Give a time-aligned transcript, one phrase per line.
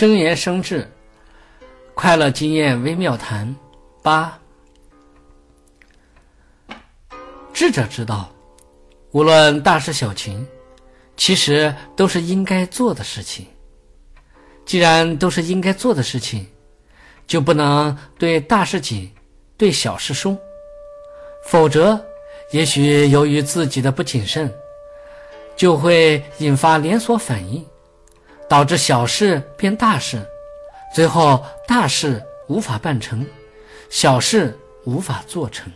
[0.00, 0.90] 真言生智，
[1.92, 3.54] 快乐经验微妙谈
[4.02, 4.40] 八。
[7.52, 8.32] 智者知道，
[9.10, 10.48] 无论大事小情，
[11.18, 13.46] 其实都是应该做的事情。
[14.64, 16.46] 既然都是应该做的事情，
[17.26, 19.12] 就不能对大事紧，
[19.58, 20.34] 对小事松，
[21.44, 22.02] 否则，
[22.52, 24.50] 也许由于自己的不谨慎，
[25.54, 27.62] 就会引发连锁反应。
[28.50, 30.20] 导致小事变大事，
[30.92, 33.24] 最后大事无法办成，
[33.88, 35.70] 小事无法做成。